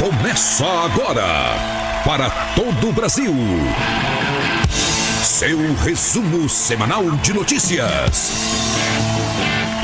[0.00, 1.26] Começa agora
[2.06, 3.34] para todo o Brasil.
[5.22, 8.30] Seu resumo semanal de notícias.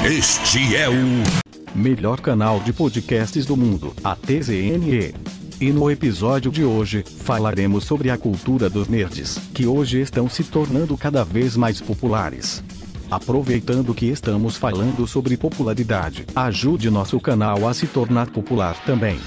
[0.07, 5.15] Este é o melhor canal de podcasts do mundo, a TZNE.
[5.61, 10.45] E no episódio de hoje, falaremos sobre a cultura dos nerds, que hoje estão se
[10.45, 12.65] tornando cada vez mais populares.
[13.11, 19.21] Aproveitando que estamos falando sobre popularidade, ajude nosso canal a se tornar popular também.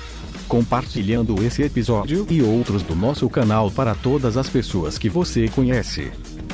[0.50, 6.12] Compartilhando esse episódio e outros do nosso canal para todas as pessoas que você conhece.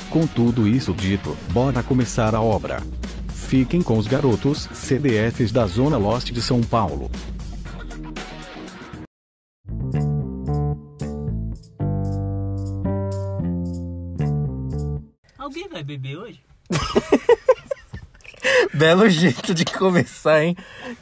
[0.10, 2.84] Com tudo isso dito, bora começar a obra.
[3.30, 7.10] Fiquem com os garotos CDFs da Zona Leste de São Paulo.
[15.38, 16.42] Alguém vai beber hoje?
[18.76, 20.54] Belo jeito de começar, hein?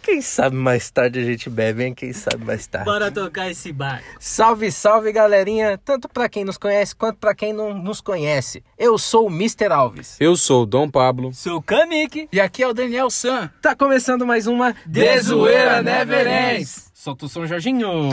[0.04, 1.94] Quem sabe mais tarde a gente bebe, hein?
[1.96, 2.86] Quem sabe mais tarde.
[2.86, 4.04] Bora tocar esse bar.
[4.20, 5.76] Salve, salve, galerinha!
[5.84, 8.64] Tanto pra quem nos conhece quanto pra quem não nos conhece.
[8.78, 9.72] Eu sou o Mr.
[9.72, 10.18] Alves.
[10.20, 11.34] Eu sou o Dom Pablo.
[11.34, 12.30] Sou o Kamik.
[12.32, 13.50] E aqui é o Daniel San.
[13.60, 16.92] Tá começando mais uma Dezoeira Never Ends.
[16.94, 18.10] Solta o som, Jorginho.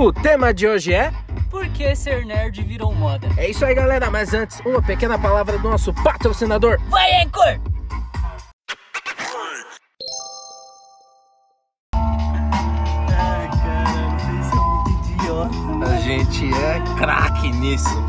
[0.00, 1.12] O tema de hoje é
[1.50, 3.28] Por que ser nerd virou moda?
[3.36, 4.10] É isso aí, galera.
[4.10, 6.80] Mas antes, uma pequena palavra do nosso patrocinador.
[6.88, 7.60] Vai, Anchor!
[15.86, 18.02] A gente é craque nisso.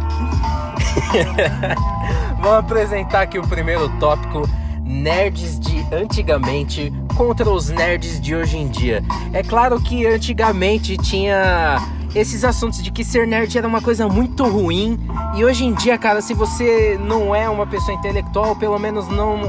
[2.39, 4.43] Vamos apresentar aqui o primeiro tópico:
[4.91, 9.01] nerds de antigamente contra os nerds de hoje em dia.
[9.31, 11.77] É claro que antigamente tinha
[12.13, 14.99] esses assuntos de que ser nerd era uma coisa muito ruim
[15.35, 19.39] e hoje em dia, cara, se você não é uma pessoa intelectual, pelo menos não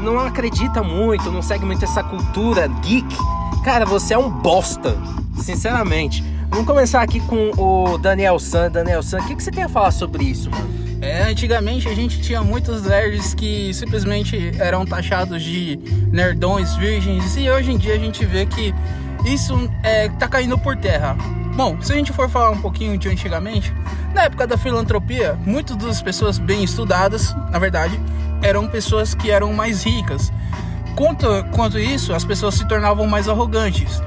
[0.00, 3.16] não acredita muito, não segue muito essa cultura geek,
[3.64, 4.96] cara, você é um bosta,
[5.42, 6.24] sinceramente.
[6.48, 8.70] Vamos começar aqui com o Daniel San.
[8.70, 10.89] Daniel San, o que, que você tem a falar sobre isso, mano?
[11.00, 15.78] É, antigamente a gente tinha muitos nerds que simplesmente eram taxados de
[16.12, 18.74] nerdões virgens e hoje em dia a gente vê que
[19.24, 21.16] isso é, tá caindo por terra.
[21.56, 23.72] Bom, se a gente for falar um pouquinho de antigamente,
[24.14, 27.98] na época da filantropia, muitas das pessoas bem estudadas, na verdade,
[28.42, 30.32] eram pessoas que eram mais ricas.
[30.96, 34.02] Quanto, quanto isso, as pessoas se tornavam mais arrogantes.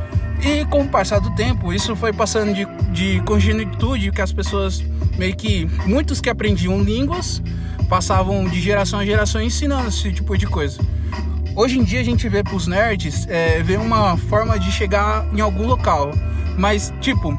[0.45, 4.83] E com o passar do tempo, isso foi passando de, de congenitude, que as pessoas
[5.17, 5.65] meio que.
[5.85, 7.41] Muitos que aprendiam línguas
[7.87, 10.79] passavam de geração a geração ensinando esse tipo de coisa.
[11.55, 15.39] Hoje em dia a gente vê pros nerds, é, vê uma forma de chegar em
[15.39, 16.11] algum local.
[16.57, 17.37] Mas, tipo,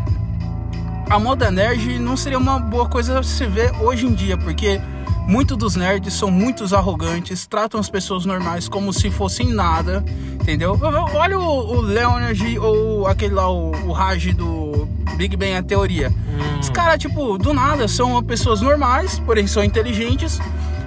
[1.11, 4.81] a moda nerd não seria uma boa coisa se ver hoje em dia, porque
[5.27, 10.05] muitos dos nerds são muito arrogantes, tratam as pessoas normais como se fossem nada,
[10.41, 10.79] entendeu?
[11.15, 16.11] Olha o, o Leonard ou aquele lá, o, o Raj do Big Bang a Teoria.
[16.11, 16.61] Hum.
[16.61, 20.41] Os caras, tipo, do nada, são pessoas normais, porém são inteligentes,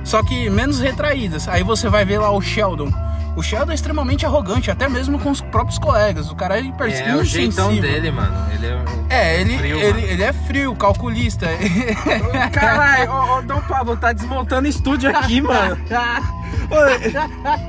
[0.03, 1.47] só que menos retraídas.
[1.47, 2.91] Aí você vai ver lá o Sheldon.
[3.37, 6.31] O Sheldon é extremamente arrogante, até mesmo com os próprios colegas.
[6.31, 8.35] O cara é hiper É o jeitão dele, mano.
[8.51, 8.65] Ele
[9.11, 11.45] é, é ele, frio, ele, ele é frio, calculista.
[12.51, 15.77] Caralho, ô, ô Dom Pablo, tá desmontando estúdio aqui, mano.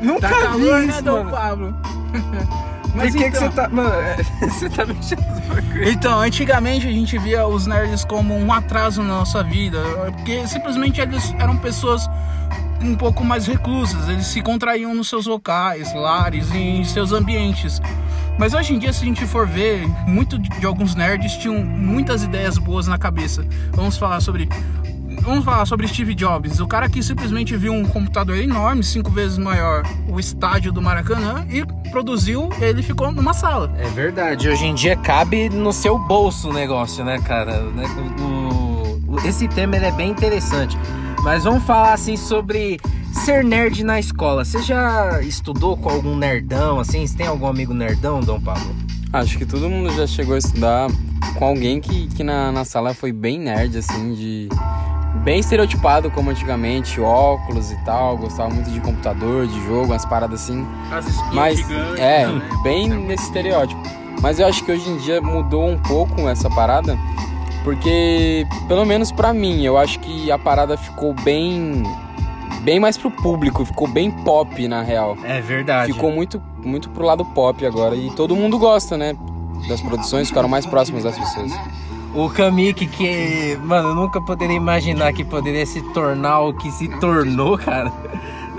[0.01, 1.31] Nunca tá vi calor, isso, né, Dom mano.
[1.31, 1.77] Pablo?
[2.91, 3.69] Por que, que então- você tá.
[3.69, 4.17] Mano, é,
[4.49, 5.89] você tá bagulho.
[5.89, 9.79] Então, antigamente a gente via os nerds como um atraso na nossa vida,
[10.17, 12.09] porque simplesmente eles eram pessoas
[12.83, 17.81] um pouco mais reclusas, eles se contraíam nos seus locais, lares, em seus ambientes.
[18.39, 22.23] Mas hoje em dia, se a gente for ver, muito de alguns nerds tinham muitas
[22.23, 23.45] ideias boas na cabeça.
[23.73, 24.49] Vamos falar sobre
[25.21, 29.37] Vamos falar sobre Steve Jobs, o cara que simplesmente viu um computador enorme, cinco vezes
[29.37, 33.71] maior, o estádio do Maracanã, e produziu, ele ficou numa sala.
[33.79, 37.63] É verdade, hoje em dia cabe no seu bolso o negócio, né, cara?
[38.21, 40.79] O- o- esse tema é bem interessante.
[41.23, 42.79] Mas vamos falar assim sobre
[43.13, 44.45] ser nerd na escola.
[44.45, 47.07] Você já estudou com algum nerdão, assim?
[47.07, 48.75] Você tem algum amigo nerdão, Dom Pablo?
[49.13, 50.89] Acho que todo mundo já chegou a estudar
[51.39, 54.49] com alguém que, que na, na sala foi bem nerd, assim, de.
[55.25, 60.43] Bem estereotipado como antigamente, óculos e tal, gostava muito de computador, de jogo, umas paradas
[60.43, 60.67] assim.
[60.93, 62.43] As Mas gigantes, é, né?
[62.63, 63.81] bem nesse estereótipo.
[64.21, 66.97] Mas eu acho que hoje em dia mudou um pouco essa parada,
[67.65, 71.83] porque pelo menos pra mim, eu acho que a parada ficou bem
[72.63, 75.17] bem mais pro público, ficou bem pop na real.
[75.25, 75.93] É verdade.
[75.93, 79.17] Ficou muito muito pro lado pop agora e todo mundo gosta, né?
[79.69, 81.53] Das produções ficaram mais próximas das pessoas.
[82.15, 86.89] O Kamik que, mano, eu nunca poderia imaginar que poderia se tornar o que se
[86.99, 87.93] tornou, cara.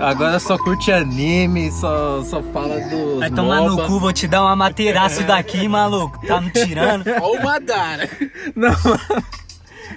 [0.00, 4.42] Agora só curte anime, só, só fala dos Vai tomar no cu, vou te dar
[4.42, 6.18] uma materaço daqui, maluco.
[6.26, 7.04] Tá me tirando.
[7.20, 8.08] Ó o Madara.
[8.56, 8.74] Não,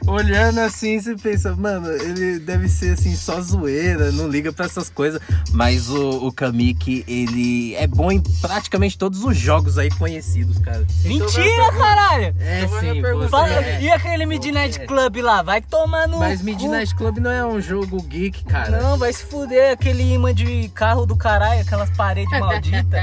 [0.05, 4.89] olhando assim, você pensa, mano, ele deve ser assim, só zoeira, não liga pra essas
[4.89, 5.21] coisas.
[5.51, 10.85] Mas o, o Kamik, ele é bom em praticamente todos os jogos aí conhecidos, cara.
[11.03, 12.35] Mentira, caralho!
[12.39, 13.37] É Então vai sim, pergunta.
[13.47, 13.81] é.
[13.81, 15.41] E aquele Midnight Club lá?
[15.41, 16.19] Vai tomar no.
[16.19, 16.45] Mas cu.
[16.45, 18.81] Midnight Club não é um jogo geek, cara.
[18.81, 23.01] Não, vai se fuder aquele imã de carro do caralho, aquelas paredes malditas.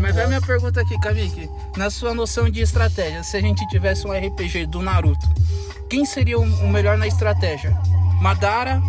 [0.00, 1.48] Mas vai minha pergunta aqui, Kamiki.
[1.76, 5.26] Na sua noção de estratégia, se a gente tivesse um RPG do Naruto,
[5.88, 7.76] quem seria o melhor na estratégia?
[8.20, 8.82] Madara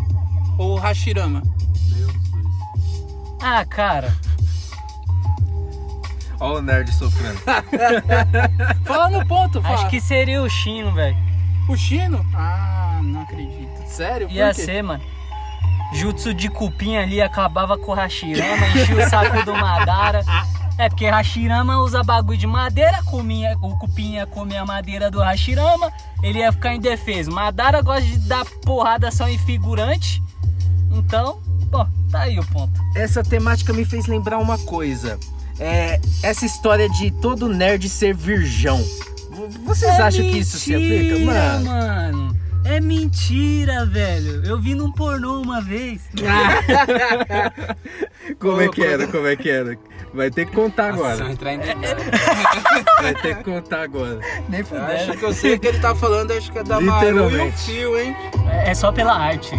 [0.58, 1.44] ou Hashirama?
[3.42, 4.14] Ah, cara.
[6.40, 7.40] Olha o nerd sofrendo.
[8.84, 9.76] Fala no ponto, fala.
[9.76, 11.16] Acho que seria o Chino, velho.
[11.70, 12.26] O Shino?
[12.34, 13.88] Ah, não acredito.
[13.88, 14.28] Sério?
[14.30, 14.62] Ia Por quê?
[14.62, 15.04] ser, mano.
[15.94, 20.22] Jutsu de cupim ali acabava com o Hashirama, enchia o saco do Madara.
[20.78, 25.22] É porque Hashirama usa bagulho de madeira, comia, o cupim ia comer a madeira do
[25.22, 25.90] Hashirama,
[26.22, 27.32] ele ia ficar indefeso.
[27.32, 30.22] Madara gosta de dar porrada só em figurante.
[30.92, 31.40] Então,
[31.72, 32.74] pô, tá aí o ponto.
[32.94, 35.18] Essa temática me fez lembrar uma coisa.
[35.58, 38.84] É essa história de todo nerd ser virgão.
[39.66, 40.96] Vocês acham que isso se aplica?
[40.96, 41.66] É mentira, Mano.
[41.66, 42.36] mano.
[42.66, 44.44] É mentira, velho.
[44.44, 46.02] Eu vi num pornô uma vez.
[48.40, 49.08] Como é que era?
[49.08, 49.78] Como é que era?
[50.16, 51.32] Vai ter que contar Nossa, agora.
[51.32, 51.60] entrar em.
[53.02, 54.20] Vai ter que contar agora.
[54.48, 55.18] Nem Acho fudendo.
[55.18, 57.52] que eu sei o que ele tá falando, acho que é da Maru e o.
[57.52, 58.16] Fio, hein?
[58.66, 59.52] É só pela arte.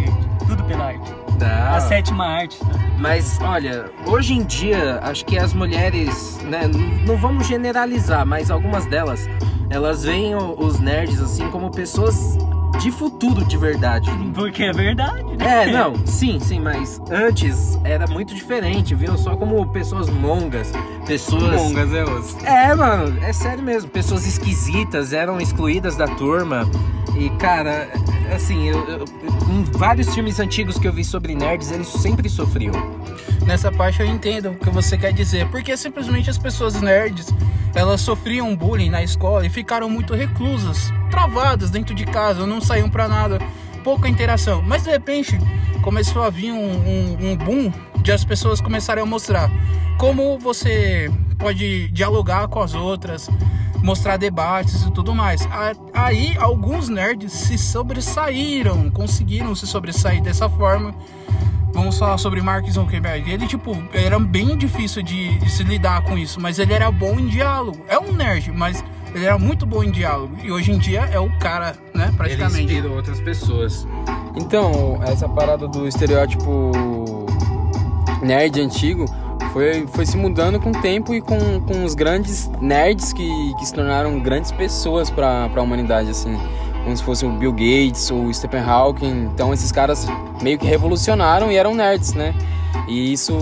[0.47, 1.15] Tudo pela arte.
[1.45, 2.59] A sétima arte.
[2.99, 6.63] Mas olha, hoje em dia, acho que as mulheres, né,
[7.07, 9.29] não vamos generalizar, mas algumas delas,
[9.69, 12.39] elas veem os nerds assim como pessoas
[12.87, 14.09] de futuro de verdade.
[14.33, 15.65] Porque é verdade, né?
[15.65, 19.19] É, não, sim, sim, mas antes era muito diferente, viu?
[19.19, 20.71] Só como pessoas mongas,
[21.05, 21.61] pessoas.
[21.61, 22.37] Mongas é osso.
[22.47, 23.91] É, mano, é sério mesmo.
[23.91, 26.63] Pessoas esquisitas eram excluídas da turma.
[27.19, 27.89] E, cara,
[28.33, 29.05] assim, eu, eu-
[29.51, 32.73] em vários filmes antigos que eu vi sobre nerds, eles sempre sofriam.
[33.47, 37.29] Nessa parte eu entendo o que você quer dizer, porque simplesmente as pessoas nerds,
[37.75, 42.91] elas sofriam bullying na escola e ficaram muito reclusas, travadas dentro de casa, não saíam
[42.91, 43.39] pra nada,
[43.85, 44.61] pouca interação.
[44.63, 45.39] Mas de repente
[45.81, 47.73] começou a vir um, um, um boom
[48.03, 49.49] de as pessoas começarem a mostrar
[49.97, 51.09] como você
[51.39, 53.31] pode dialogar com as outras,
[53.83, 55.47] mostrar debates e tudo mais.
[55.95, 60.93] Aí alguns nerds se sobressaíram, conseguiram se sobressair dessa forma.
[61.87, 63.31] Vamos falar sobre Mark Zuckerberg.
[63.31, 67.17] Ele, tipo, era bem difícil de, de se lidar com isso, mas ele era bom
[67.17, 67.79] em diálogo.
[67.87, 68.85] É um nerd, mas
[69.15, 70.35] ele era muito bom em diálogo.
[70.43, 72.65] E hoje em dia é o cara, né, Ele praticamente.
[72.65, 73.87] inspirou outras pessoas.
[74.35, 76.73] Então, essa parada do estereótipo
[78.21, 79.05] nerd antigo
[79.53, 83.65] foi, foi se mudando com o tempo e com, com os grandes nerds que, que
[83.65, 86.37] se tornaram grandes pessoas para a humanidade, assim.
[86.87, 89.25] Como se fosse o Bill Gates ou o Stephen Hawking.
[89.35, 90.07] Então, esses caras
[90.41, 92.33] meio que revolucionaram e eram nerds, né?
[92.87, 93.35] E isso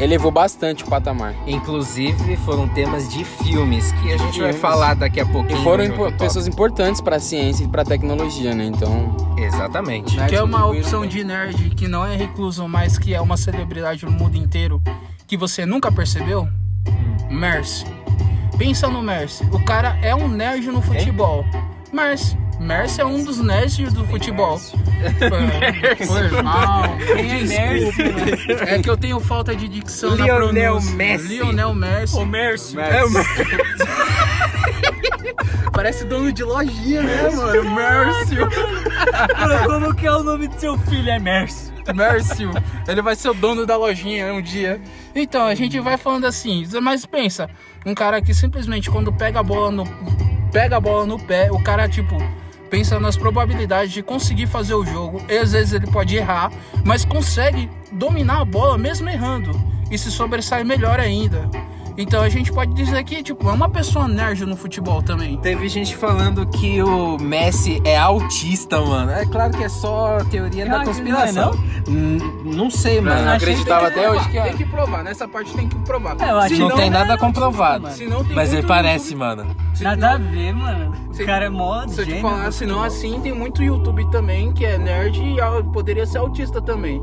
[0.00, 1.32] elevou bastante o patamar.
[1.46, 4.56] Inclusive, foram temas de filmes que a gente vai Filmes.
[4.56, 5.62] falar daqui a E pouquinho.
[5.62, 8.64] foram no impo- pessoas importantes para a ciência e para a tecnologia, né?
[8.64, 9.14] Então.
[9.36, 10.16] Exatamente.
[10.26, 11.08] Que é uma opção bem.
[11.10, 14.82] de nerd que não é recluso, mas que é uma celebridade no mundo inteiro,
[15.28, 16.48] que você nunca percebeu?
[17.30, 17.86] Mercy.
[18.56, 19.44] Pensa no Mercy.
[19.52, 21.44] O cara é um nerd no futebol.
[21.92, 22.36] Mercy.
[22.60, 24.58] Mercy é um dos nerds do futebol.
[24.58, 24.78] Foi.
[27.16, 28.62] Quem é Mercy, mano?
[28.66, 30.96] É que eu tenho falta de dicção na Lionel pronúncia.
[30.96, 31.28] Messi.
[31.28, 32.16] Lionel Messi.
[32.16, 32.80] Ô, Mércio.
[32.80, 33.24] É, mano.
[35.72, 37.74] Parece dono de lojinha, né, mano?
[37.74, 38.48] Mércio.
[39.38, 41.08] Mano, Como que é o nome do seu filho?
[41.08, 41.72] É Mércio.
[41.94, 42.50] Mércio.
[42.86, 44.78] Ele vai ser o dono da lojinha um dia.
[45.14, 47.48] Então, a gente vai falando assim, mas pensa,
[47.86, 49.84] um cara que simplesmente quando pega a bola no
[50.52, 52.16] pega a bola no pé, o cara tipo
[52.70, 55.22] pensa nas probabilidades de conseguir fazer o jogo.
[55.28, 56.52] E às vezes ele pode errar,
[56.84, 59.52] mas consegue dominar a bola mesmo errando
[59.90, 61.48] e se sobressai melhor ainda.
[62.00, 65.36] Então a gente pode dizer que tipo é uma pessoa nerd no futebol também.
[65.38, 69.10] Teve gente falando que o Messi é autista, mano.
[69.10, 71.50] É claro que é só teoria da que não é, conspiração.
[71.88, 73.24] Hum, Não sei, mano.
[73.24, 76.16] não acreditava até provar, hoje que tem que provar, nessa parte tem que provar.
[76.20, 77.18] É, eu acho Se que Não tem não, nada né?
[77.18, 77.82] comprovado.
[77.82, 77.94] Mano.
[77.96, 79.56] Se não tem Mas ele parece, YouTube- mano.
[79.74, 80.94] se Nada não- a ver, mano.
[81.12, 82.84] Se- O cara é mó Se eu te falar, do se não futebol.
[82.84, 85.36] assim, tem muito YouTube também que é nerd e
[85.72, 87.02] poderia ser autista também.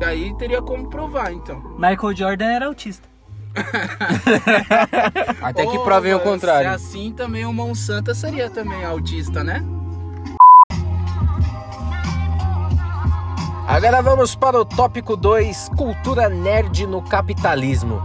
[0.00, 1.62] E aí teria como provar, então.
[1.78, 3.08] Michael Jordan era autista.
[5.40, 6.68] Até que Ô, provem o contrário.
[6.70, 9.64] Se assim também o Monsanto seria também autista, né?
[13.66, 18.02] Agora vamos para o tópico 2, cultura nerd no capitalismo.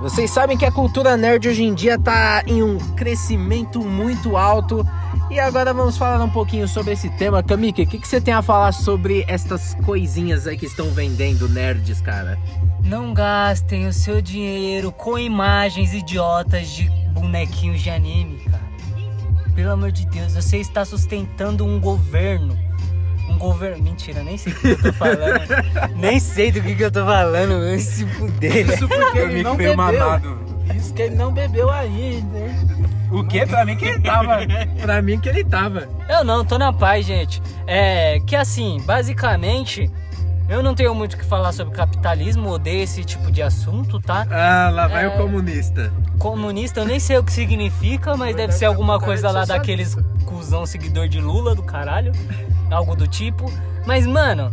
[0.00, 4.86] Vocês sabem que a cultura nerd hoje em dia tá em um crescimento muito alto.
[5.28, 7.42] E agora vamos falar um pouquinho sobre esse tema.
[7.42, 11.48] Kamike, o que, que você tem a falar sobre estas coisinhas aí que estão vendendo
[11.48, 12.38] nerds, cara?
[12.84, 18.62] Não gastem o seu dinheiro com imagens idiotas de bonequinhos de anime, cara.
[19.54, 22.56] Pelo amor de Deus, você está sustentando um governo.
[23.28, 23.82] Um governo.
[23.82, 25.48] Mentira, nem sei do que eu tô falando.
[25.96, 28.70] nem sei do que, que eu tô falando, se fuder.
[28.70, 29.76] Isso porque ele não bebeu.
[29.76, 30.38] mamado.
[30.76, 32.38] Isso que ele não bebeu ainda.
[33.10, 33.46] O que?
[33.46, 34.38] Pra mim que ele tava.
[34.80, 35.88] pra mim que ele tava.
[36.08, 37.42] Eu não, tô na paz, gente.
[37.66, 39.90] É que assim, basicamente,
[40.48, 44.26] eu não tenho muito o que falar sobre capitalismo, odeio esse tipo de assunto, tá?
[44.30, 45.92] Ah, lá vai o comunista.
[46.18, 50.64] Comunista, eu nem sei o que significa, mas deve ser alguma coisa lá daqueles cuzão
[50.64, 52.12] seguidor de Lula do caralho,
[52.70, 53.50] algo do tipo.
[53.86, 54.50] Mas, mano,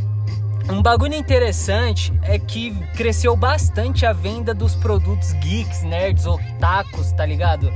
[0.69, 7.25] um bagulho interessante é que cresceu bastante a venda dos produtos geeks, nerds, otakus, tá
[7.25, 7.71] ligado?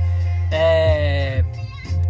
[0.50, 1.44] É.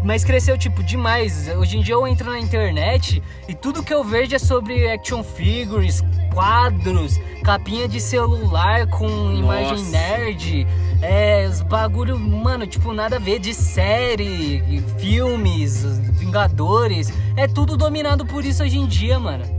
[0.03, 1.49] Mas cresceu, tipo, demais.
[1.49, 5.23] Hoje em dia eu entro na internet e tudo que eu vejo é sobre action
[5.25, 6.03] figures,
[6.33, 10.67] quadros, capinha de celular com imagem nerd.
[11.03, 15.85] É, os bagulho, mano, tipo, nada a ver de série, filmes,
[16.19, 17.13] Vingadores.
[17.37, 19.58] É tudo dominado por isso hoje em dia, mano.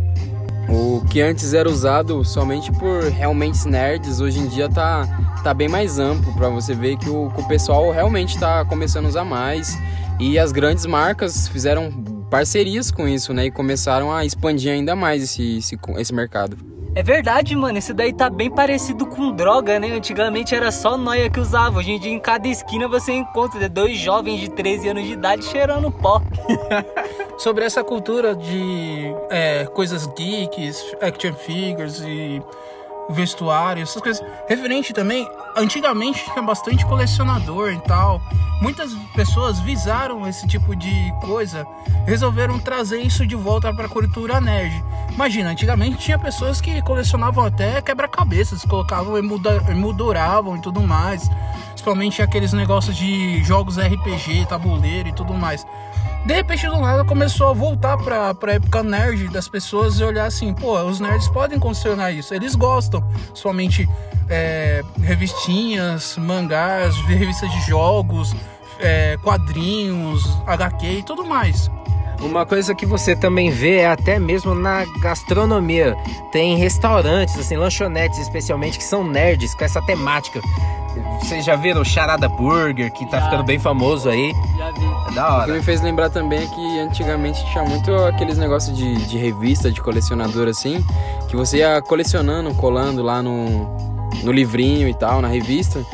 [0.71, 5.07] O que antes era usado somente por realmente nerds, hoje em dia tá,
[5.43, 9.05] tá bem mais amplo para você ver que o, que o pessoal realmente tá começando
[9.05, 9.75] a usar mais.
[10.19, 11.91] E as grandes marcas fizeram
[12.29, 13.47] parcerias com isso, né?
[13.47, 16.57] E começaram a expandir ainda mais esse, esse, esse mercado.
[16.99, 17.77] É verdade, mano.
[17.77, 19.93] Isso daí tá bem parecido com droga, né?
[19.93, 21.79] Antigamente era só noia que usava.
[21.79, 25.45] Hoje em dia, em cada esquina você encontra dois jovens de 13 anos de idade
[25.45, 26.21] cheirando pó.
[27.39, 32.41] Sobre essa cultura de é, coisas geeks, action figures e
[33.09, 34.23] vestuário, essas coisas.
[34.47, 38.21] Referente também, antigamente tinha bastante colecionador e tal.
[38.61, 41.65] Muitas pessoas visaram esse tipo de coisa,
[42.05, 44.83] resolveram trazer isso de volta para a cultura nerd.
[45.13, 51.29] Imagina, antigamente tinha pessoas que colecionavam até quebra-cabeças, colocavam, emulda- emolduravam e tudo mais.
[51.69, 55.65] Principalmente aqueles negócios de jogos RPG, tabuleiro e tudo mais.
[56.29, 60.25] De repente, do nada, começou a voltar pra, pra época nerd das pessoas e olhar
[60.25, 63.03] assim, pô, os nerds podem condicionar isso, eles gostam.
[63.33, 63.89] Somente
[64.29, 68.35] é, revistinhas, mangás, revistas de jogos,
[68.79, 71.67] é, quadrinhos, HQ e tudo mais.
[72.21, 75.95] Uma coisa que você também vê é até mesmo na gastronomia.
[76.31, 80.41] Tem restaurantes, assim, lanchonetes especialmente, que são nerds com essa temática.
[81.21, 83.25] Vocês já viram o Charada Burger, que tá Já.
[83.25, 84.33] ficando bem famoso aí?
[84.57, 84.85] Já vi.
[84.85, 85.53] É da O que hora.
[85.53, 89.81] me fez lembrar também é que antigamente tinha muito aqueles negócios de, de revista, de
[89.81, 90.83] colecionador assim,
[91.29, 93.67] que você ia colecionando, colando lá no,
[94.23, 95.85] no livrinho e tal, na revista.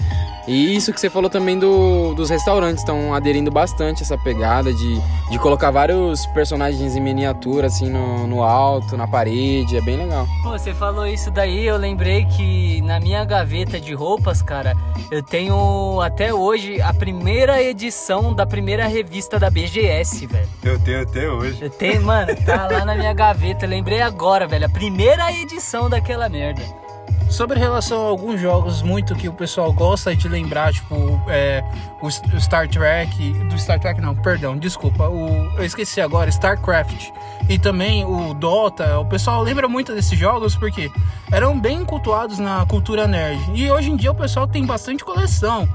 [0.48, 5.02] E isso que você falou também do, dos restaurantes, estão aderindo bastante essa pegada de,
[5.32, 10.28] de colocar vários personagens em miniatura, assim, no, no alto, na parede, é bem legal.
[10.44, 14.78] Pô, você falou isso daí, eu lembrei que na minha gaveta de roupas, cara,
[15.10, 20.48] eu tenho até hoje a primeira edição da primeira revista da BGS, velho.
[20.64, 21.58] Eu tenho até hoje.
[21.60, 25.90] Eu tenho, mano, tá lá na minha gaveta, eu lembrei agora, velho, a primeira edição
[25.90, 26.85] daquela merda.
[27.30, 30.96] Sobre relação a alguns jogos muito que o pessoal gosta de lembrar, tipo
[31.28, 31.64] é,
[32.02, 35.28] o Star Trek, do Star Trek não, perdão, desculpa, o,
[35.58, 37.10] eu esqueci agora, StarCraft
[37.50, 40.90] e também o Dota, o pessoal lembra muito desses jogos porque
[41.32, 45.68] eram bem cultuados na cultura nerd e hoje em dia o pessoal tem bastante coleção,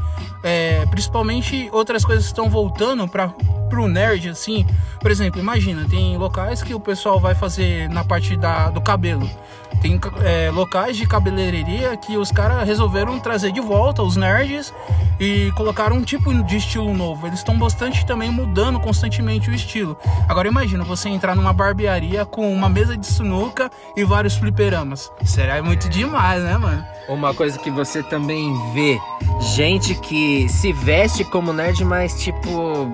[0.42, 3.34] é, principalmente outras coisas estão voltando para
[3.70, 4.66] pro nerd assim,
[5.00, 9.30] por exemplo, imagina tem locais que o pessoal vai fazer na parte da, do cabelo
[9.80, 14.72] tem é, locais de cabeleireria que os caras resolveram trazer de volta os nerds
[15.18, 17.26] e colocaram um tipo de estilo novo.
[17.26, 19.96] Eles estão bastante também mudando constantemente o estilo.
[20.28, 25.10] Agora imagina você entrar numa barbearia com uma mesa de sinuca e vários fliperamas.
[25.24, 26.84] Será muito demais, né, mano?
[27.08, 28.98] Uma coisa que você também vê,
[29.54, 32.90] gente que se veste como nerd, mas tipo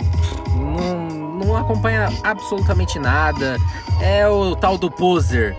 [0.77, 3.57] não, não acompanha absolutamente nada.
[4.01, 5.57] É o tal do poser.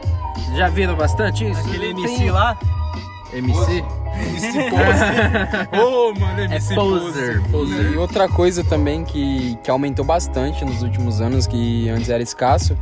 [0.56, 1.60] Já viram bastante isso?
[1.62, 2.58] Aquele Tem- MC lá,
[3.34, 3.84] MC?
[4.36, 5.84] Esse pose.
[5.84, 7.92] Ô, mano, É poser, poser.
[7.92, 12.76] E outra coisa também que, que aumentou bastante nos últimos anos, que antes era escasso,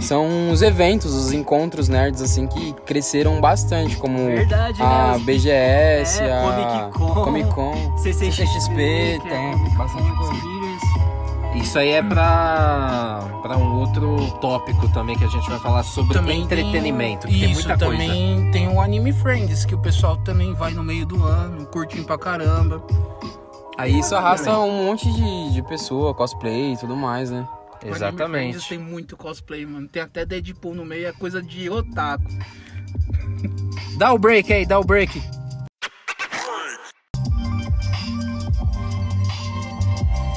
[0.00, 5.18] são os eventos, os encontros nerds, assim, que cresceram bastante, como Verdade, a né?
[5.24, 10.32] BGS, É, a Comic Con, Comic Con, CCXP, tem que é bastante coisa.
[11.62, 16.14] Isso aí é pra, pra um outro tópico também que a gente vai falar sobre
[16.14, 17.26] Também entretenimento.
[17.26, 18.02] Tem, que tem isso, muita coisa.
[18.02, 22.04] também tem o Anime Friends, que o pessoal também vai no meio do ano, curtindo
[22.04, 22.82] pra caramba.
[23.78, 27.38] Aí isso arrasta um monte de, de pessoa, cosplay e tudo mais, né?
[27.38, 28.68] Anime Friends Exatamente.
[28.68, 29.88] tem muito cosplay, mano.
[29.88, 32.24] Tem até Deadpool no meio, é coisa de otaku.
[33.96, 35.22] Dá o break aí, dá o break.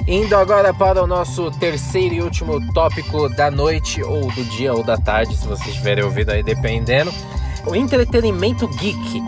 [0.07, 4.83] Indo agora para o nosso terceiro e último tópico da noite, ou do dia, ou
[4.83, 7.09] da tarde, se vocês tiverem ouvido aí, dependendo.
[7.65, 9.23] O entretenimento geek.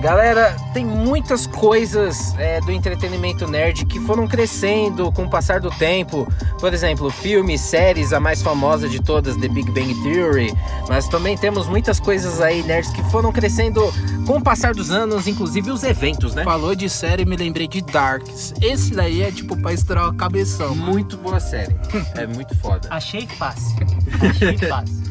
[0.00, 5.70] Galera, tem muitas coisas é, do entretenimento nerd que foram crescendo com o passar do
[5.70, 6.26] tempo.
[6.60, 10.54] Por exemplo, filmes, séries, a mais famosa de todas, The Big Bang Theory.
[10.88, 13.92] Mas também temos muitas coisas aí nerds que foram crescendo
[14.24, 16.44] com o passar dos anos, inclusive os eventos, né?
[16.44, 18.54] Falou de série, me lembrei de Darks.
[18.62, 20.76] Esse daí é tipo pra estourar a cabeção.
[20.76, 21.74] Muito boa série.
[22.14, 22.88] É muito foda.
[22.90, 23.76] Achei fácil.
[24.20, 25.07] Achei fácil.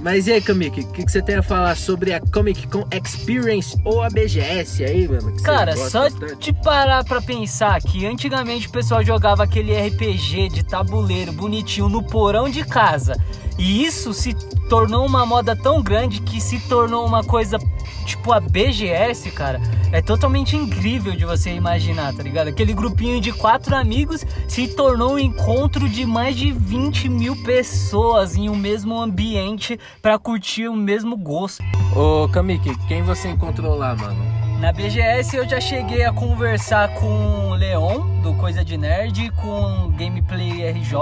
[0.00, 2.84] Mas e aí, Kamiki, o que, que você tem a falar sobre a Comic Con
[2.92, 5.34] Experience ou a BGS aí, mano?
[5.42, 6.36] Cara, só bastante?
[6.36, 12.02] de parar pra pensar que antigamente o pessoal jogava aquele RPG de tabuleiro bonitinho no
[12.02, 13.14] porão de casa.
[13.58, 14.34] E isso se
[14.68, 17.58] tornou uma moda tão grande que se tornou uma coisa
[18.04, 19.60] tipo a BGS, cara.
[19.92, 22.48] É totalmente incrível de você imaginar, tá ligado?
[22.48, 28.36] Aquele grupinho de quatro amigos se tornou um encontro de mais de 20 mil pessoas
[28.36, 31.62] em um mesmo ambiente pra curtir o mesmo gosto.
[31.94, 34.45] Ô, Kamiki, quem você encontrou lá, mano?
[34.60, 39.84] Na BGS eu já cheguei a conversar com o Leon, do Coisa de Nerd, com
[39.86, 40.94] o Gameplay RJ,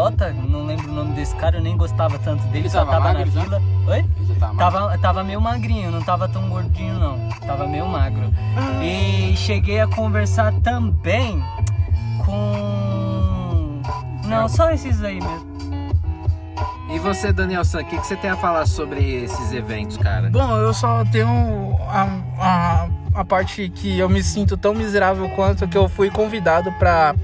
[0.49, 3.05] não lembro o nome desse cara, eu nem gostava tanto dele, Ele só tava tava
[3.15, 3.41] magro na já?
[3.43, 3.63] fila.
[3.87, 3.99] Oi?
[3.99, 8.33] Ele já mais- Tava, tava meio magrinho, não tava tão gordinho não, tava meio magro.
[8.83, 11.41] E cheguei a conversar também
[12.25, 13.81] com...
[14.27, 15.55] Não, só esses aí mesmo.
[16.91, 20.29] E você, Danielson, o que, que você tem a falar sobre esses eventos, cara?
[20.31, 22.07] Bom, eu só tenho a,
[22.39, 27.15] a, a parte que eu me sinto tão miserável quanto que eu fui convidado pra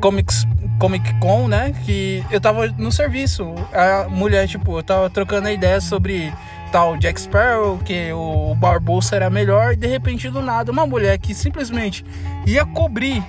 [0.00, 0.46] Comics,
[0.78, 1.72] Comic Con, né?
[1.84, 3.54] Que eu tava no serviço.
[3.72, 6.32] A mulher, tipo, eu tava trocando a ideia sobre
[6.70, 11.16] tal Jack Sparrow, que o Barbosa era melhor, e de repente do nada, uma mulher
[11.18, 12.04] que simplesmente
[12.46, 13.24] ia cobrir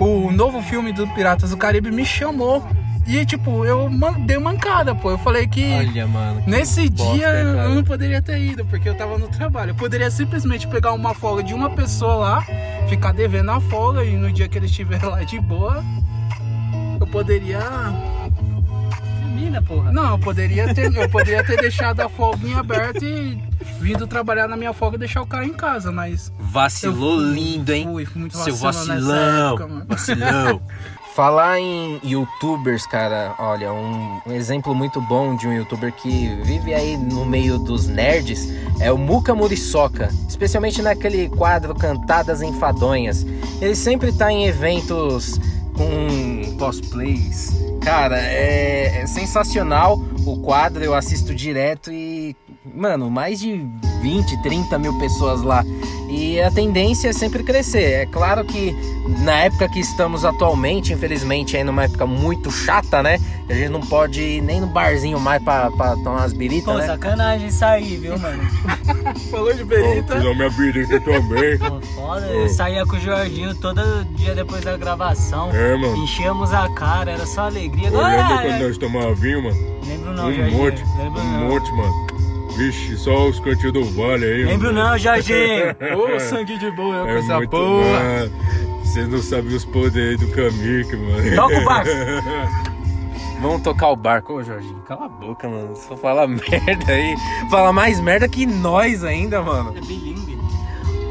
[0.00, 2.62] o novo filme do Piratas do Caribe me chamou.
[3.06, 3.90] E tipo, eu
[4.20, 5.10] dei mancada, pô.
[5.10, 5.72] Eu falei que.
[5.74, 6.42] Olha, mano.
[6.42, 7.64] que Nesse bosta, dia cara.
[7.64, 9.70] eu não poderia ter ido, porque eu tava no trabalho.
[9.70, 12.46] Eu poderia simplesmente pegar uma folga de uma pessoa lá,
[12.88, 15.84] ficar devendo a folga e no dia que ele estiver lá de boa,
[16.98, 17.60] eu poderia.
[19.18, 19.92] Termina, porra.
[19.92, 23.38] Não, eu poderia ter, eu poderia ter deixado a folguinha aberta e
[23.80, 26.32] vindo trabalhar na minha folga e deixar o cara em casa, mas.
[26.38, 27.84] Vacilou eu lindo, hein?
[27.84, 29.86] Fui, fui muito Seu vacilão época, mano.
[29.86, 30.62] Vacilão.
[31.14, 36.74] Falar em youtubers, cara, olha, um, um exemplo muito bom de um youtuber que vive
[36.74, 38.48] aí no meio dos nerds
[38.80, 43.24] é o Muka Muriçoca, especialmente naquele quadro Cantadas Enfadonhas.
[43.60, 45.38] Ele sempre tá em eventos
[45.76, 47.52] com cosplays.
[47.80, 52.34] Cara, é, é sensacional o quadro, eu assisto direto e,
[52.74, 53.64] mano, mais de
[54.02, 55.64] 20, 30 mil pessoas lá.
[56.16, 58.02] E a tendência é sempre crescer.
[58.02, 58.72] É claro que
[59.24, 63.18] na época que estamos atualmente, infelizmente, aí numa época muito chata, né?
[63.48, 66.78] A gente não pode ir nem no barzinho mais pra, pra tomar umas biritas, Pô,
[66.78, 66.86] né?
[66.86, 68.42] sacanagem aí, viu, mano?
[69.30, 70.16] Falou de berita.
[70.16, 71.58] Fiz a minha birita também.
[71.58, 72.26] Pô, foda.
[72.26, 73.82] Eu saía com o Jorginho todo
[74.16, 75.50] dia depois da gravação.
[75.52, 75.96] É, mano.
[75.96, 77.88] Enchíamos a cara, era só alegria.
[77.88, 79.56] Eu lembro quando nós tomávamos vinho, mano.
[79.86, 80.58] Lembro não, Um Jorginho.
[80.62, 80.84] monte.
[80.96, 81.48] Lembro Um não.
[81.48, 82.03] monte, mano.
[82.56, 84.44] Vixe, só os cantinhos do vale aí.
[84.44, 84.90] Lembro mano.
[84.90, 85.74] não, Jorginho.
[86.16, 87.84] Ô, sangue de boa, É coisa muito boa.
[87.84, 88.32] mano.
[88.84, 91.34] Vocês não sabem os poderes do Kamik, mano.
[91.36, 91.90] Toca o barco.
[93.40, 94.34] Vamos tocar o barco.
[94.34, 95.74] Ô, Jorginho, cala a boca, mano.
[95.76, 97.14] Só fala merda aí.
[97.50, 99.74] Fala mais merda que nós ainda, mano.
[99.76, 100.38] É bilingue.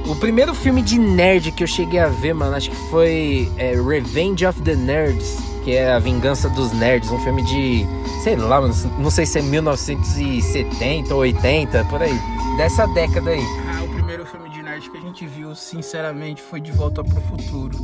[0.08, 3.73] O primeiro filme de nerd que eu cheguei a ver, mano, acho que foi é,
[3.75, 7.86] Revenge of the Nerds, que é a Vingança dos Nerds, um filme de,
[8.23, 8.60] sei lá,
[8.99, 12.19] não sei se é 1970 ou 80, por aí,
[12.58, 13.43] dessa década aí.
[13.80, 17.21] Ah, o primeiro filme de nerd que a gente viu, sinceramente, foi De Volta pro
[17.21, 17.78] Futuro.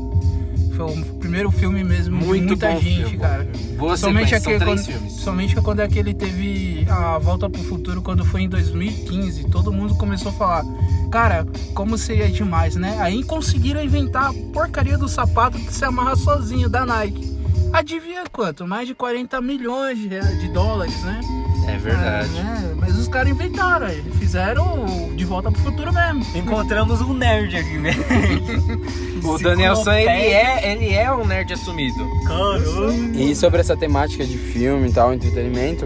[0.76, 3.18] Foi o primeiro filme mesmo de Muito muita bom gente, filme.
[3.18, 3.48] cara.
[3.78, 5.14] Boa Somente aquele três quando, filmes.
[5.14, 10.32] somente quando aquele teve a Volta pro Futuro, quando foi em 2015, todo mundo começou
[10.32, 10.64] a falar,
[11.12, 12.98] cara, como seria demais, né?
[13.02, 17.29] Aí conseguiram inventar a porcaria do sapato que se amarra sozinho, da Nike.
[17.72, 18.68] Adivinha quanto?
[18.68, 21.22] Mais de 40 milhões de, de dólares, né?
[21.68, 22.38] É verdade.
[22.38, 22.76] É, né?
[22.78, 26.26] Mas os caras inventaram, eles fizeram De Volta pro Futuro mesmo.
[26.36, 29.00] Encontramos um nerd aqui, velho.
[29.24, 32.08] O Danielson, ele é, ele é um nerd assumido.
[32.26, 33.18] Caramba.
[33.18, 35.86] E sobre essa temática de filme e tal, entretenimento,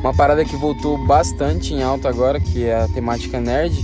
[0.00, 3.74] uma parada que voltou bastante em alta agora, que é a temática nerd,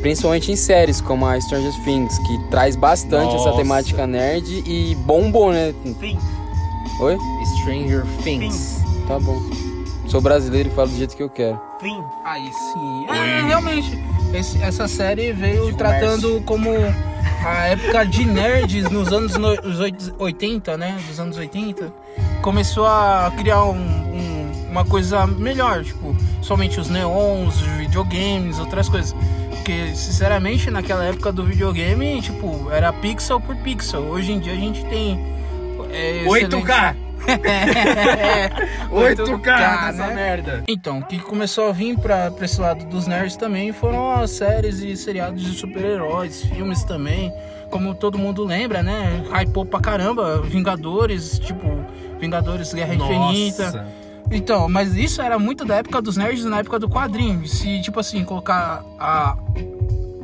[0.00, 3.56] principalmente em séries como a Stranger Things, que traz bastante essa Nossa.
[3.56, 5.72] temática nerd e bombou, né?
[6.00, 6.18] Fim.
[7.00, 7.16] Oi?
[7.60, 8.78] Stranger Things.
[9.06, 9.40] Tá bom.
[10.06, 11.58] Sou brasileiro e falo do jeito que eu quero.
[11.80, 11.96] Fim.
[12.24, 13.06] Aí sim.
[13.08, 13.90] É, realmente.
[14.34, 16.70] esse- essa série veio tratando como
[17.44, 20.98] a época de nerds nos anos no- os oit- 80, né?
[21.08, 21.92] Dos anos 80.
[22.42, 28.88] Começou a criar um- um- uma coisa melhor, tipo, somente os neons, os videogames, outras
[28.88, 29.14] coisas.
[29.50, 34.02] Porque, sinceramente, naquela época do videogame, tipo, era pixel por pixel.
[34.02, 35.39] Hoje em dia a gente tem.
[35.92, 36.94] É, 8K!
[36.94, 37.10] excelente-
[38.90, 40.14] 8K nessa né?
[40.14, 40.64] merda.
[40.68, 44.30] Então, o que começou a vir pra, pra esse lado dos nerds também foram as
[44.30, 47.32] séries e seriados de super-heróis, filmes também.
[47.70, 49.22] Como todo mundo lembra, né?
[49.30, 51.84] Hypou pra caramba, Vingadores, tipo,
[52.18, 53.64] Vingadores Guerra Infinita.
[53.66, 53.86] Nossa.
[54.32, 57.46] Então, mas isso era muito da época dos nerds, na época do quadrinho.
[57.46, 59.36] Se, tipo assim, colocar a,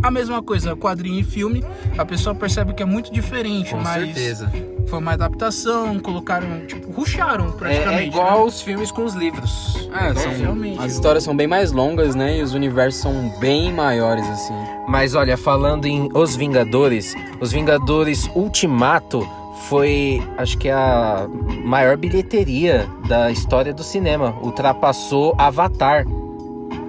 [0.03, 1.65] a mesma coisa, quadrinho e filme,
[1.97, 3.71] a pessoa percebe que é muito diferente.
[3.71, 4.51] Com mas certeza.
[4.87, 8.03] foi uma adaptação, colocaram, tipo, ruxaram É, praticamente.
[8.03, 8.45] é igual né?
[8.47, 9.89] os filmes com os livros.
[9.93, 10.79] Ah, são, realmente.
[10.81, 12.39] as histórias são bem mais longas, né?
[12.39, 14.55] E os universos são bem maiores, assim.
[14.89, 19.27] Mas olha, falando em Os Vingadores, Os Vingadores Ultimato
[19.69, 21.27] foi, acho que a
[21.65, 24.37] maior bilheteria da história do cinema.
[24.43, 26.05] Ultrapassou Avatar.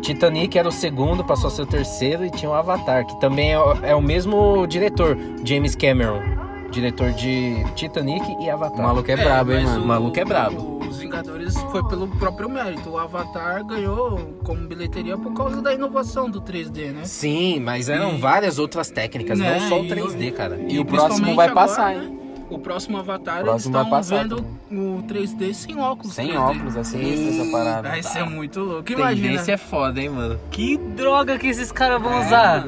[0.02, 3.52] Titanic era o segundo, passou a ser o terceiro e tinha o Avatar, que também
[3.54, 6.22] é, o- é o mesmo diretor, James Cameron.
[6.72, 8.80] Diretor de Titanic e Avatar.
[8.80, 9.84] O maluco é, brabo, hein, mano?
[9.84, 10.78] O maluco é brabo.
[10.88, 12.90] Os Vingadores foi pelo próprio mérito.
[12.90, 17.02] O Avatar ganhou como bilheteria por causa da inovação do 3D, né?
[17.06, 20.60] Sim, mas eram E- várias outras técnicas, Né, não só o e- 3D, cara.
[20.68, 22.04] E o próximo vai agora, passar, né?
[22.04, 22.20] hein?
[22.50, 26.14] O próximo Avatar, O próximo eles estão vendo o 3D sem óculos.
[26.14, 26.40] Sem 3D.
[26.40, 27.90] óculos, é sinistra essa parada.
[27.90, 28.92] Vai ser muito louco.
[28.92, 29.28] Imagina.
[29.30, 30.40] Tendência é foda, hein, mano.
[30.50, 32.66] Que droga que esses caras vão usar?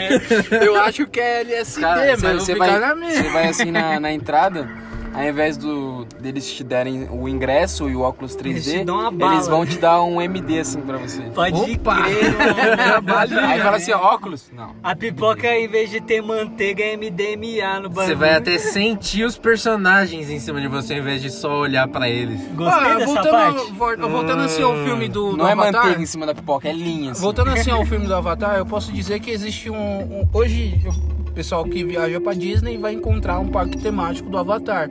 [0.62, 4.68] Eu acho que é LSD, Cara, mas você, vai, você vai assim na, na entrada,
[5.14, 8.98] ao invés do, deles te derem o ingresso e o óculos 3D, Eles te dão
[9.00, 9.34] uma bala.
[9.34, 11.22] eles vão te dar um MD assim pra você.
[11.34, 12.02] Pode Opa!
[12.02, 12.34] crer.
[13.48, 14.50] Aí fala assim, ó, óculos?
[14.54, 14.74] Não.
[14.82, 18.06] A pipoca, em vez de ter manteiga, é MDMA no bagulho.
[18.06, 21.86] Você vai até sentir os personagens em cima de você, ao invés de só olhar
[21.88, 22.40] pra eles.
[22.54, 23.72] Gostei Ah, dessa voltando, parte.
[23.72, 25.72] vol- voltando assim ao filme do, do Não é Avatar.
[25.82, 27.12] manteiga em cima da pipoca, é linha.
[27.12, 27.20] Assim.
[27.22, 29.76] Voltando assim ao filme do Avatar, eu posso dizer que existe um.
[29.76, 34.90] um- hoje, o pessoal que viaja pra Disney vai encontrar um parque temático do Avatar.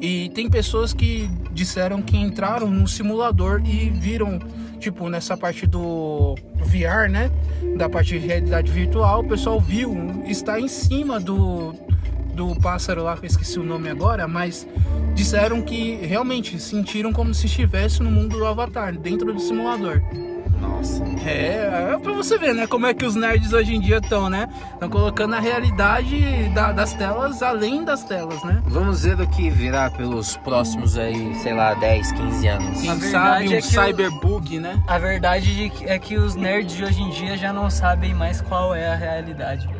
[0.00, 4.38] E tem pessoas que disseram que entraram num simulador e viram,
[4.78, 7.30] tipo, nessa parte do VR, né?
[7.76, 11.74] Da parte de realidade virtual, o pessoal viu estar em cima do,
[12.32, 14.68] do pássaro lá, que eu esqueci o nome agora, mas
[15.14, 20.00] disseram que realmente sentiram como se estivesse no mundo do Avatar, dentro do simulador.
[20.60, 21.04] Nossa.
[21.26, 22.66] É, é pra você ver, né?
[22.66, 24.48] Como é que os nerds hoje em dia estão, né?
[24.74, 28.62] Estão colocando a realidade da- das telas além das telas, né?
[28.66, 32.80] Vamos ver o que virá pelos próximos aí, sei lá, 10, 15 anos.
[32.80, 34.80] Quem sabe um é que o- cyberbug, né?
[34.86, 38.14] A verdade de que- é que os nerds de hoje em dia já não sabem
[38.14, 39.66] mais qual é a realidade.
[39.66, 39.78] velho.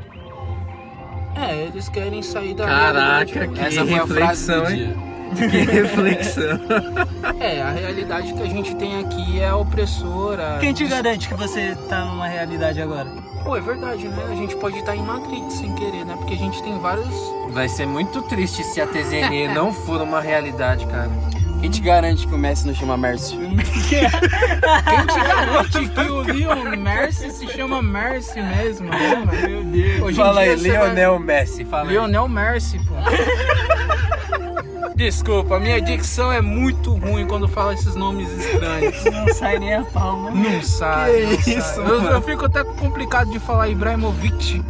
[1.36, 3.32] É, eles querem sair da Caraca, realidade.
[3.54, 4.12] que Essa foi a frase
[4.50, 4.76] reflexão, do hein?
[4.76, 4.96] dia.
[5.34, 6.58] Que reflexão.
[7.40, 10.56] É, a realidade que a gente tem aqui é opressora.
[10.60, 13.06] Quem te garante que você tá numa realidade agora?
[13.44, 14.26] Pô, é verdade, né?
[14.30, 16.14] A gente pode estar em Matrix sem querer, né?
[16.16, 17.06] Porque a gente tem vários.
[17.50, 21.10] Vai ser muito triste se a TZN não for uma realidade, cara.
[21.60, 23.38] Quem te garante que o Messi não chama Mércio?
[23.38, 23.56] Quem
[25.06, 29.32] te garante que o Leon Mercy se chama Mercy mesmo, né, mano?
[29.48, 30.02] Meu Deus.
[30.02, 31.90] Hoje em Fala aí, dia você vai- Lionel Messi, fala aí.
[31.90, 32.94] Lionel Mercy, pô.
[34.98, 38.96] Desculpa, a minha dicção é muito ruim quando fala esses nomes estranhos.
[39.06, 40.32] Não sai nem a palma.
[40.32, 41.84] Não sai, não isso, sai.
[41.88, 44.60] Eu, eu fico até complicado de falar Ibrahimovic.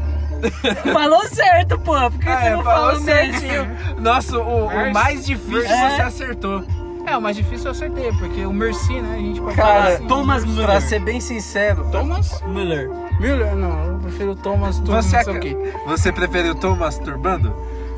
[0.92, 1.94] Falou certo, pô.
[2.10, 3.66] Por que Ah, você é, não falou certinho.
[3.66, 4.00] mesmo?
[4.00, 5.96] Nossa, o, o mais difícil É.
[5.96, 6.62] você acertou.
[7.06, 9.14] É, o mais difícil eu acertei, porque o Mercy, né?
[9.14, 10.06] A gente pode falar Cara, assim.
[10.06, 10.80] Thomas pra Müller.
[10.82, 12.42] ser bem sincero, Thomas?
[12.42, 12.90] Müller.
[13.18, 13.56] Müller?
[13.56, 15.56] Não, eu prefiro Thomas Thomas, você, quê.
[15.86, 17.52] você preferiu tô masturbando?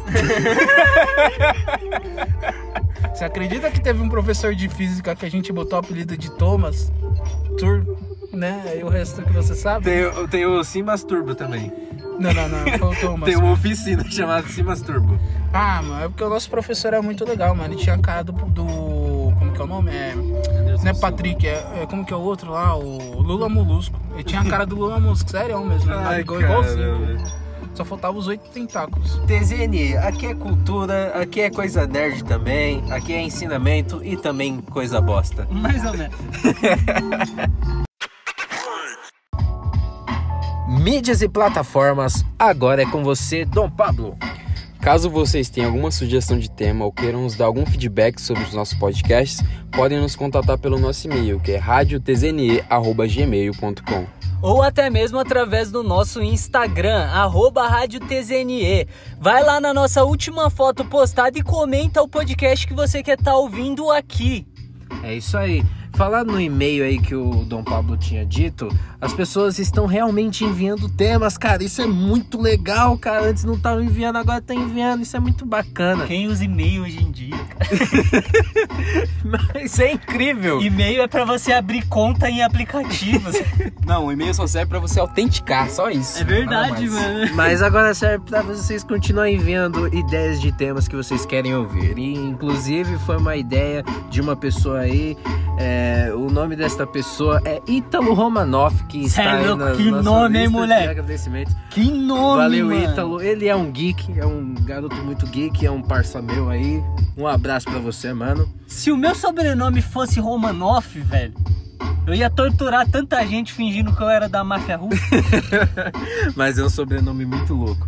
[3.15, 6.31] Você acredita que teve um professor de física que a gente botou o apelido de
[6.33, 6.93] Thomas?
[7.59, 7.85] Tur,
[8.33, 8.77] né?
[8.79, 9.85] E o resto que você sabe?
[9.85, 11.73] Tem, tem o Sim Masturbo também.
[12.19, 13.29] Não, não, não, foi o Thomas.
[13.29, 15.19] Tem uma oficina chamada Simas Turbo.
[15.53, 17.75] Ah, mano, é porque o nosso professor é muito legal, mano.
[17.75, 18.33] Ele tinha a cara do.
[18.33, 19.91] do- como que é o nome?
[19.91, 20.15] É.
[20.15, 22.77] Não é Patrick, é, é- Como que é o outro lá?
[22.77, 23.99] O Lula Molusco.
[24.15, 25.91] Ele tinha a cara do Lula Molusco, sério mesmo.
[25.93, 27.01] Ele Ai, igual, igualzinho.
[27.01, 27.40] caramba.
[27.81, 29.19] Só faltava os oito tentáculos.
[29.27, 35.01] TZN, aqui é cultura, aqui é coisa nerd também, aqui é ensinamento e também coisa
[35.01, 35.49] bosta.
[35.51, 36.15] Mais ou menos.
[40.69, 44.15] Mídias e plataformas, agora é com você, Dom Pablo.
[44.81, 48.55] Caso vocês tenham alguma sugestão de tema ou queiram nos dar algum feedback sobre os
[48.55, 54.21] nossos podcasts, podem nos contatar pelo nosso e-mail, que é radiotzne.gmail.com.
[54.43, 58.89] Ou até mesmo através do nosso Instagram, arroba Rádio TZNE.
[59.21, 63.37] Vai lá na nossa última foto postada e comenta o podcast que você quer estar
[63.37, 64.47] ouvindo aqui.
[65.03, 65.63] É isso aí.
[65.95, 68.69] Falar no e-mail aí que o Dom Pablo tinha dito,
[69.01, 71.63] as pessoas estão realmente enviando temas, cara.
[71.63, 73.27] Isso é muito legal, cara.
[73.29, 75.03] Antes não estavam enviando, agora tá enviando.
[75.03, 76.07] Isso é muito bacana.
[76.07, 77.37] Quem usa e-mail hoje em dia?
[79.25, 80.61] Mas é incrível.
[80.63, 83.35] E-mail é pra você abrir conta em aplicativos.
[83.87, 86.21] Não, o e-mail só serve pra você autenticar, só isso.
[86.21, 87.35] É verdade, mano.
[87.35, 91.99] Mas agora serve pra vocês continuarem enviando ideias de temas que vocês querem ouvir.
[91.99, 95.17] E inclusive foi uma ideia de uma pessoa aí.
[95.59, 95.80] é,
[96.15, 100.39] o nome desta pessoa é Ítalo Romanoff, que está é aí louco, na que nome,
[100.39, 101.03] hein, moleque?
[101.71, 102.73] Que nome, Valeu.
[102.73, 103.21] Ítalo.
[103.21, 106.83] Ele é um geek, é um garoto muito geek, é um parça meu aí.
[107.17, 108.49] Um abraço pra você, mano.
[108.67, 111.35] Se o meu sobrenome fosse Romanoff, velho,
[112.07, 115.01] eu ia torturar tanta gente fingindo que eu era da máfia russa.
[116.35, 117.87] Mas é um sobrenome muito louco.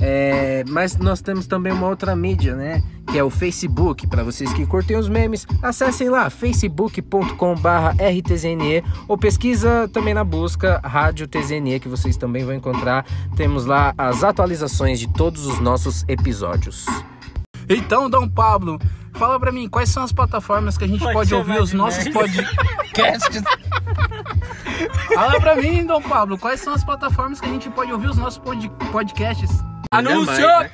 [0.00, 2.82] É, mas nós temos também uma outra mídia, né?
[3.10, 4.06] Que é o Facebook.
[4.06, 11.28] Para vocês que curtem os memes, acessem lá facebook.com/rtzne ou pesquisa também na busca Rádio
[11.28, 13.04] TZNE que vocês também vão encontrar.
[13.36, 16.86] Temos lá as atualizações de todos os nossos episódios.
[17.68, 18.78] Então, Dom Pablo,
[19.12, 22.08] fala pra mim, quais são as plataformas que a gente Pode pode, ouvir os nossos
[22.08, 23.42] podcasts?
[25.14, 28.16] fala pra mim, Dom Pablo, quais são as plataformas que a gente pode ouvir os
[28.18, 29.50] nossos pod- podcasts?
[29.92, 30.46] Anúncio!
[30.46, 30.70] né?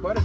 [0.00, 0.20] Bora.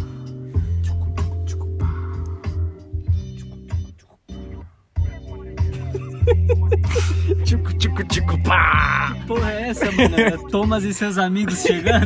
[7.43, 9.17] Tico, tico, tico, pá!
[9.27, 10.15] Porra, é essa, mano?
[10.15, 12.05] É Thomas e seus amigos chegando.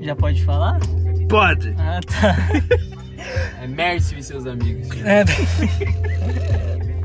[0.00, 0.80] Já pode falar?
[1.28, 1.74] Pode!
[1.78, 2.36] Ah, tá.
[3.62, 4.88] É Mércio e seus amigos.
[5.02, 5.24] É.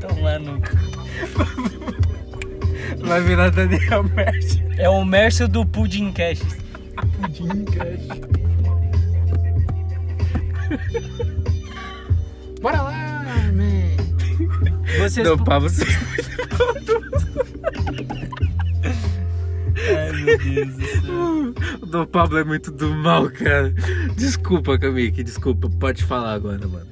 [0.00, 1.09] Toma no cu.
[3.00, 4.62] Vai virar Daniel Merch.
[4.76, 6.40] É o Mércio do Pudim Cash.
[12.60, 13.96] Bora lá, man.
[14.98, 15.26] Vocês.
[15.26, 15.68] Dom Pablo,
[19.76, 21.54] Ai, meu Deus do céu.
[21.82, 23.72] O Dom Pablo é muito do mal, cara.
[24.16, 25.68] Desculpa, Kamiki, desculpa.
[25.68, 26.86] Pode falar agora, mano.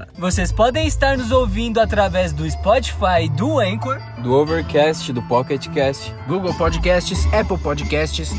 [0.00, 0.08] Falar.
[0.16, 4.00] Vocês podem estar nos ouvindo através do Spotify e do Anchor.
[4.22, 6.14] Do Overcast, do Pocketcast.
[6.26, 8.30] Google Podcasts, Apple Podcasts,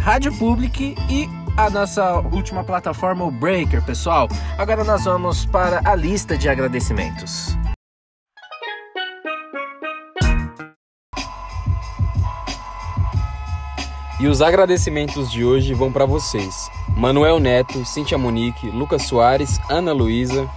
[0.00, 4.28] Rádio Public e a nossa última plataforma, o Breaker, pessoal.
[4.58, 7.56] Agora nós vamos para a lista de agradecimentos.
[14.18, 16.70] E os agradecimentos de hoje vão pra vocês.
[16.96, 20.48] Manuel Neto, Cintia Monique, Lucas Soares, Ana Luísa.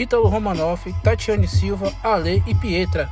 [0.00, 3.10] Ítalo Romanoff, Tatiane Silva, Ale e Pietra.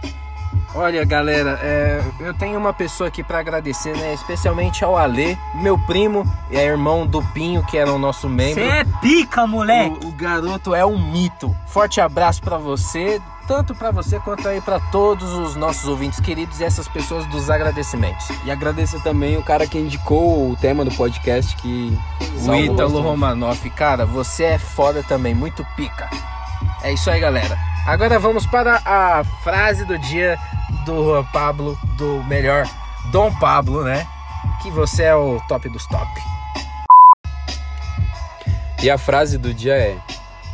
[0.74, 4.14] Olha, galera, é, eu tenho uma pessoa aqui para agradecer, né?
[4.14, 8.62] Especialmente ao Alê, meu primo e é irmão do Pinho, que era o nosso membro.
[8.62, 10.06] Você é pica, moleque!
[10.06, 11.54] O, o garoto é um mito.
[11.66, 16.60] Forte abraço pra você, tanto pra você quanto aí pra todos os nossos ouvintes queridos
[16.60, 18.26] e essas pessoas dos agradecimentos.
[18.44, 21.98] E agradecer também o cara que indicou o tema do podcast que.
[22.46, 23.00] O Ítalo.
[23.00, 26.08] Romanoff, cara, você é foda também, muito pica.
[26.82, 27.58] É isso aí, galera.
[27.86, 30.38] Agora vamos para a frase do dia
[30.84, 32.66] do Pablo, do melhor
[33.10, 34.06] Dom Pablo, né?
[34.62, 36.08] Que você é o top dos top.
[38.82, 39.98] E a frase do dia é: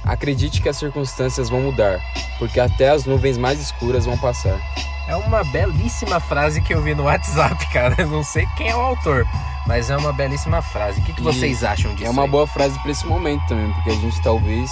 [0.05, 2.01] Acredite que as circunstâncias vão mudar,
[2.39, 4.59] porque até as nuvens mais escuras vão passar.
[5.07, 7.95] É uma belíssima frase que eu vi no WhatsApp, cara.
[7.99, 9.27] Eu não sei quem é o autor,
[9.67, 11.01] mas é uma belíssima frase.
[11.01, 12.07] O que, que vocês acham disso?
[12.07, 12.31] É uma aí?
[12.31, 14.71] boa frase para esse momento também, porque a gente talvez,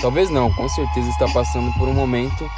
[0.00, 2.50] talvez não, com certeza está passando por um momento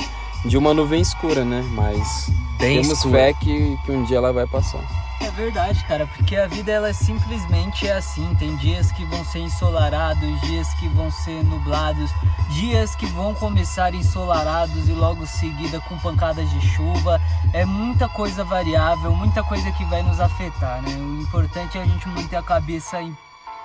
[0.45, 1.63] de uma nuvem escura, né?
[1.73, 3.19] Mas Bem temos escura.
[3.19, 4.81] fé que, que um dia ela vai passar.
[5.21, 8.35] É verdade, cara, porque a vida ela é simplesmente assim.
[8.41, 12.11] Tem dias que vão ser ensolarados, dias que vão ser nublados,
[12.51, 17.21] dias que vão começar ensolarados e logo seguida com pancadas de chuva.
[17.53, 20.93] É muita coisa variável, muita coisa que vai nos afetar, né?
[20.97, 23.17] O importante é a gente manter a cabeça em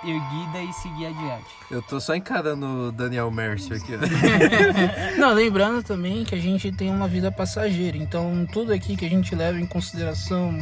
[0.04, 1.46] erguida e seguir adiante.
[1.72, 3.94] Eu tô só encarando o Daniel Mércio aqui.
[3.96, 5.18] ó.
[5.20, 9.10] Não, lembrando também que a gente tem uma vida passageira, então tudo aqui que a
[9.10, 10.58] gente leva em consideração,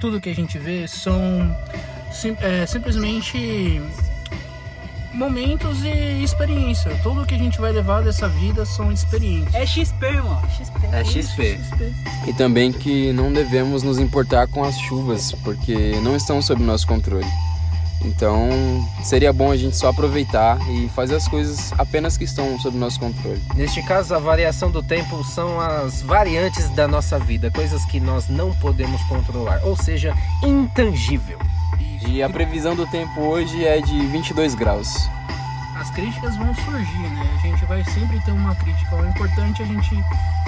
[0.00, 1.20] tudo que a gente vê são
[2.12, 3.80] sim- é, simplesmente
[5.14, 6.90] momentos e experiência.
[7.02, 9.54] Tudo que a gente vai levar dessa vida são experiências.
[9.54, 10.42] É XP, irmão.
[10.50, 10.86] XP.
[10.92, 11.58] É XP.
[12.28, 16.86] E também que não devemos nos importar com as chuvas, porque não estão sob nosso
[16.86, 17.26] controle.
[18.04, 18.48] Então,
[19.02, 23.00] seria bom a gente só aproveitar e fazer as coisas apenas que estão sob nosso
[23.00, 23.42] controle.
[23.54, 28.28] Neste caso, a variação do tempo são as variantes da nossa vida, coisas que nós
[28.28, 31.38] não podemos controlar, ou seja, intangível.
[32.06, 35.08] E a previsão do tempo hoje é de 22 graus.
[35.74, 37.30] As críticas vão surgir, né?
[37.34, 38.96] A gente vai sempre ter uma crítica.
[38.96, 40.04] O importante é a gente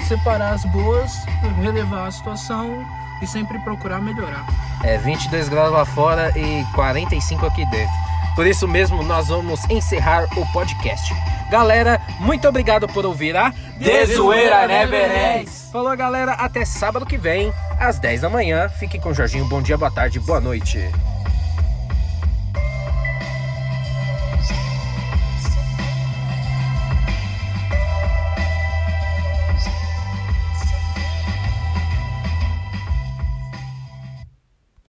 [0.07, 1.11] separar as boas,
[1.61, 2.83] relevar a situação
[3.21, 4.45] e sempre procurar melhorar.
[4.83, 7.93] É 22 graus lá fora e 45 aqui dentro.
[8.35, 11.13] Por isso mesmo, nós vamos encerrar o podcast.
[11.49, 13.51] Galera, muito obrigado por ouvir a
[13.83, 15.69] The Zoeira Never Ends.
[15.71, 16.33] Falou, galera.
[16.33, 18.69] Até sábado que vem, às 10 da manhã.
[18.69, 19.45] Fiquem com o Jorginho.
[19.45, 20.79] Bom dia, boa tarde, boa noite.